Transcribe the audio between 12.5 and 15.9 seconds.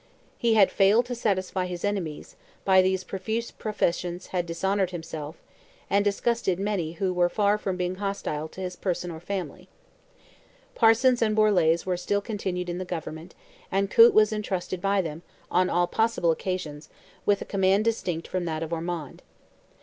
in the government, and Coote was entrusted by them, on all